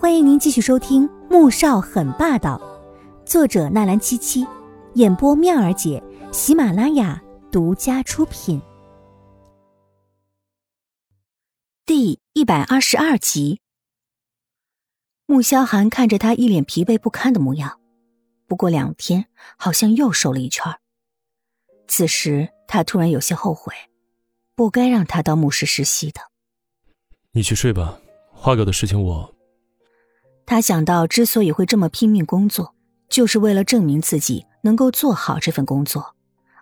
[0.00, 2.56] 欢迎您继续收听《穆少很霸道》，
[3.28, 4.46] 作者纳兰七七，
[4.94, 6.00] 演播妙儿姐，
[6.32, 8.62] 喜马拉雅独家出品。
[11.84, 13.60] 第一百二十二集，
[15.26, 17.80] 穆萧寒看着他一脸疲惫不堪的模样，
[18.46, 19.26] 不过两天
[19.56, 20.64] 好像又瘦了一圈
[21.88, 23.74] 此时他突然有些后悔，
[24.54, 26.20] 不该让他到牧师实习的。
[27.32, 27.98] 你去睡吧，
[28.32, 29.34] 花狗的事情我。
[30.50, 32.74] 他想到，之所以会这么拼命工作，
[33.10, 36.14] 就是为了证明自己能够做好这份工作，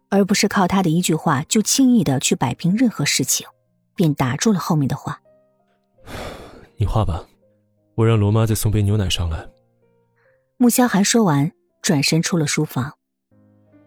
[0.09, 3.47] 而不是靠他的一句话就轻易的去摆平任何事情，
[3.95, 5.21] 便打住了后面的话。
[6.77, 7.25] 你画吧，
[7.95, 9.47] 我让罗妈再送杯牛奶上来。
[10.57, 12.95] 穆萧寒说完，转身出了书房，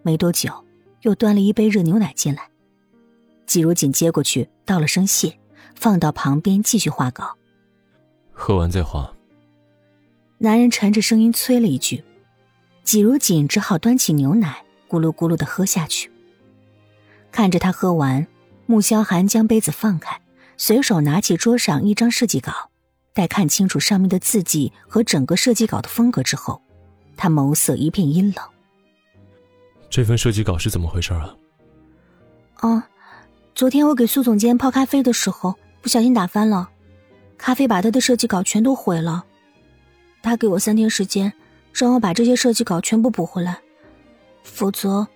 [0.01, 0.63] 没多久，
[1.01, 2.49] 又端了一杯热牛奶进来。
[3.45, 5.37] 季如锦接过去，道了声谢，
[5.75, 7.35] 放到旁边继续画稿。
[8.31, 9.13] 喝完再画。
[10.41, 12.01] 男人沉着声音催了一句，
[12.85, 16.09] 季如锦只好端起牛奶，咕噜咕噜的喝下去。
[17.29, 18.25] 看着他喝完，
[18.65, 20.21] 穆萧寒将杯子放开，
[20.55, 22.53] 随手拿起桌上一张设计稿，
[23.13, 26.61] 待看清楚上面的字迹和整个设计稿的风格之后，
[27.17, 28.45] 他眸色一片阴冷。
[29.89, 31.35] 这份设计稿是怎么回事啊？
[32.55, 32.87] 啊，
[33.53, 36.69] 昨天我给苏总监泡咖啡的时候，不小心打翻了，
[37.37, 39.25] 咖啡把他的设计稿全都毁了。
[40.21, 41.31] 他给我三天时间，
[41.73, 43.59] 让我把这些设计稿全部补回来，
[44.43, 45.07] 否则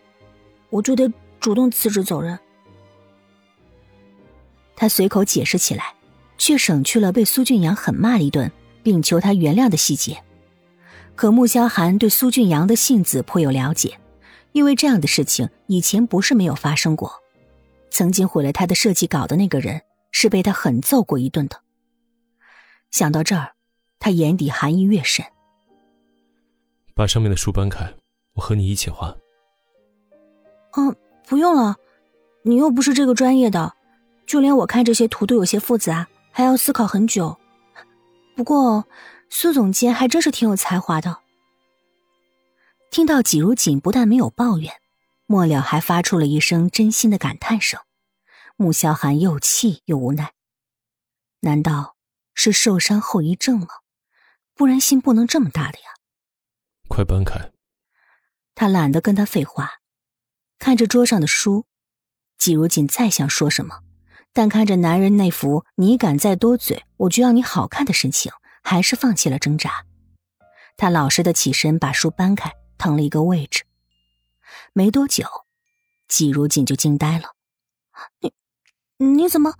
[0.69, 2.39] 我就得主动辞职走人。
[4.75, 5.93] 他随口解释起来，
[6.37, 10.23] 却省去了被苏俊阳狠骂一顿，并求他原谅的细节。
[11.15, 13.99] 可穆萧寒对苏俊阳的性子颇有了解，
[14.51, 17.13] 因为这样的事情以前不是没有发生过。
[17.91, 19.81] 曾经毁了他的设计稿的那个人，
[20.11, 21.61] 是被他狠揍过一顿的。
[22.89, 23.52] 想到这儿。
[24.03, 25.25] 他眼底寒意越深。
[26.93, 27.93] 把上面的书搬开，
[28.33, 29.15] 我和你一起画。
[30.73, 30.93] 嗯，
[31.25, 31.77] 不用了，
[32.42, 33.73] 你又不是这个专业的，
[34.25, 37.39] 就连我看这些图都有些复杂，还要思考很久。
[38.36, 38.86] 不过
[39.30, 41.19] 苏总监还真是挺有才华的。
[42.92, 44.73] 听到季如锦不但没有抱怨，
[45.27, 47.80] 末了还发出了一声真心的感叹声，
[48.58, 50.33] 穆萧寒又气又无奈。
[51.39, 51.95] 难道
[52.33, 53.67] 是受伤后遗症了？
[54.55, 55.86] 不然心不能这么大的呀！
[56.87, 57.52] 快搬开！
[58.55, 59.80] 他懒得跟他废话，
[60.59, 61.65] 看着桌上的书，
[62.37, 63.80] 季如锦再想说什么，
[64.31, 68.31] 但看着男人那副“你敢再多嘴，我就要你好看”的神情，
[68.61, 69.86] 还是放弃了挣扎。
[70.77, 73.65] 他老实的起身，把书搬开，腾了一个位置。
[74.73, 75.25] 没多久，
[76.08, 77.36] 季如锦就惊呆了
[78.21, 78.33] ：“你，
[78.97, 79.55] 你怎么？”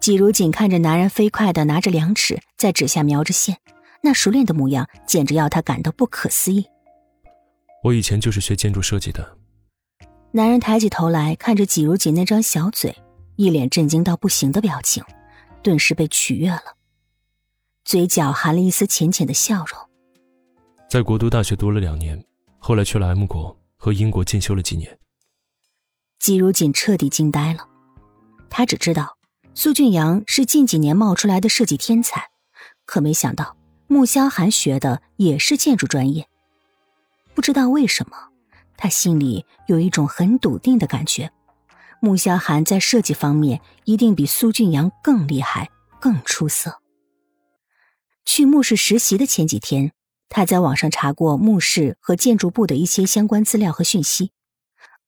[0.00, 3.58] 季如锦看着男人飞快的拿着量尺在纸下描着线，
[4.02, 6.66] 那熟练的模样简直要他感到不可思议。
[7.84, 9.36] 我以前就是学建筑设计的。
[10.32, 12.96] 男人抬起头来看着季如锦那张小嘴，
[13.36, 15.04] 一脸震惊到不行的表情，
[15.62, 16.76] 顿时被取悦了，
[17.84, 19.78] 嘴角含了一丝浅浅的笑容。
[20.88, 22.22] 在国都大学读了两年，
[22.58, 24.98] 后来去了 M 国和英国进修了几年。
[26.18, 27.68] 季如锦彻底惊呆了，
[28.48, 29.16] 他只知道。
[29.54, 32.30] 苏俊阳是近几年冒出来的设计天才，
[32.86, 33.56] 可没想到
[33.88, 36.26] 穆萧寒学的也是建筑专业。
[37.34, 38.16] 不知道为什么，
[38.76, 41.30] 他心里有一种很笃定的感觉：
[42.00, 45.68] 穆萧寒在设计方面一定比苏俊阳更厉害、
[46.00, 46.80] 更出色。
[48.24, 49.92] 去穆氏实习的前几天，
[50.28, 54.30] 他在网上查过穆氏和建筑部的一些相关资料和讯息，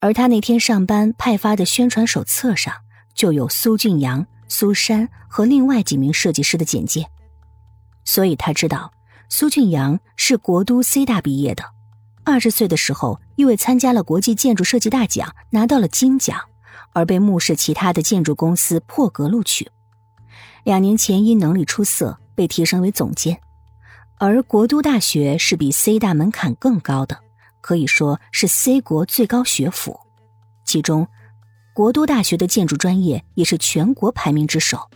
[0.01, 2.82] 而他那天上班派发的宣传手册上。
[3.15, 7.07] 就有苏俊阳、苏珊和另外几名设计师的简介，
[8.05, 8.93] 所以他知道
[9.29, 11.65] 苏俊阳是国都 C 大毕业的。
[12.25, 16.41] 二十岁的时候，因为参加了国际建筑设计大奖，拿到了金奖，
[16.93, 19.71] 而被目视其他的建筑公司破格录取。
[20.65, 23.41] 两年前因能力出色，被提升为总监。
[24.19, 27.19] 而国都大学是比 C 大门槛更高的，
[27.61, 29.99] 可以说是 C 国最高学府，
[30.65, 31.09] 其中。
[31.75, 34.91] 国都大学的建筑专业也是全国排名之首。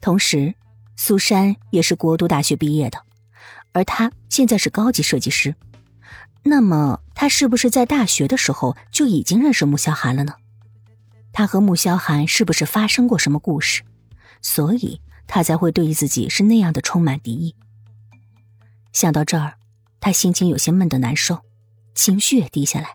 [0.00, 0.54] 同时，
[0.96, 3.02] 苏珊也是国都大学毕业的，
[3.72, 5.54] 而她现在是高级设计师。
[6.44, 10.34] 那么，她是不是在大学的时候就已经认识穆萧寒了呢？
[11.32, 13.82] 她和穆萧寒是不是发生过什么故事？
[14.40, 17.56] 所以，她才会对自己是那样的充满敌意。
[18.92, 19.54] 想到这儿，
[19.98, 21.40] 他心情有些闷得难受，
[21.94, 22.94] 情绪也低下来。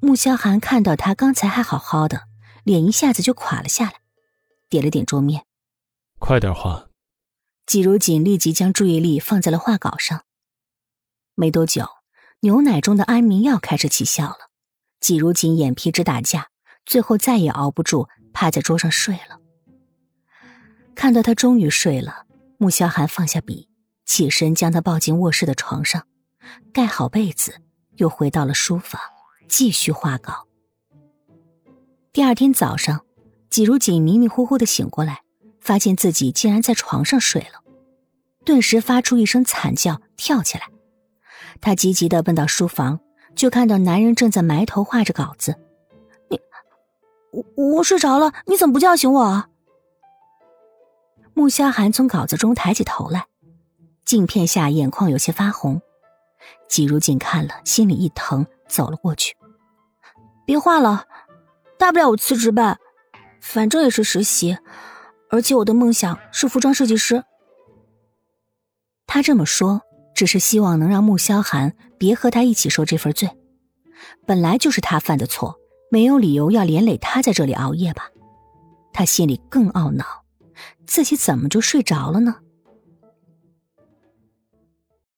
[0.00, 2.28] 穆萧寒看到他刚才还好好的，
[2.64, 3.94] 脸一下子就垮了下来，
[4.68, 5.46] 点了点桌面
[6.20, 6.88] ：“快点画，
[7.64, 10.24] 季如锦立即将注意力放在了画稿上。
[11.34, 11.88] 没多久，
[12.40, 14.50] 牛奶中的安眠药开始起效了。
[15.00, 16.48] 季如锦眼皮直打架，
[16.84, 19.40] 最后再也熬不住，趴在桌上睡了。
[20.94, 22.26] 看到他终于睡了，
[22.58, 23.68] 穆萧寒放下笔，
[24.04, 26.06] 起身将他抱进卧室的床上，
[26.72, 27.60] 盖好被子，
[27.96, 29.00] 又回到了书房，
[29.48, 30.46] 继续画稿。
[32.12, 33.04] 第二天早上，
[33.50, 35.22] 季如锦迷迷糊糊的醒过来，
[35.60, 37.62] 发现自己竟然在床上睡了，
[38.44, 40.68] 顿时发出一声惨叫，跳起来。
[41.60, 43.00] 他急急的奔到书房，
[43.34, 45.56] 就看到男人正在埋头画着稿子。
[46.28, 46.40] 你，
[47.30, 49.22] 我我睡着了，你怎么不叫醒我？
[49.22, 49.48] 啊？
[51.34, 53.26] 穆萧寒从稿子中抬起头来，
[54.04, 55.82] 镜片下眼眶有些发红。
[56.68, 59.36] 季如锦看了，心里一疼，走了过去。
[60.44, 61.06] 别画了，
[61.78, 62.78] 大不了我辞职呗，
[63.40, 64.58] 反正也是实习，
[65.30, 67.24] 而且我的梦想是服装设计师。
[69.06, 69.82] 他这么说，
[70.14, 73.30] 只是希望能让穆萧寒别和他一起受这份罪。
[74.26, 75.56] 本来就是他犯的错，
[75.90, 78.10] 没有理由要连累他在这里熬夜吧？
[78.92, 80.04] 他心里更懊恼。
[80.86, 82.36] 自己怎么就睡着了呢？